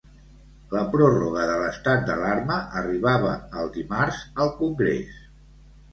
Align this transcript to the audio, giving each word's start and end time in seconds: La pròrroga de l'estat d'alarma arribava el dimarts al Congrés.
La 0.75 0.79
pròrroga 0.95 1.43
de 1.49 1.57
l'estat 1.63 2.01
d'alarma 2.09 2.57
arribava 2.83 3.35
el 3.63 3.73
dimarts 3.77 4.25
al 4.47 4.55
Congrés. 4.63 5.25